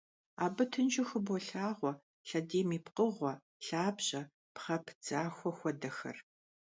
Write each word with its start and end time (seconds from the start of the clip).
Абы 0.45 0.63
тыншу 0.71 1.03
хыболъагъуэ 1.09 1.91
лъэдийм 2.27 2.69
и 2.77 2.79
пкъыгъуэ, 2.85 3.33
лъабжьэ, 3.65 4.21
пхъэ 4.53 4.77
пыдзахуэ 4.85 5.51
хуэдэхэр. 5.57 6.17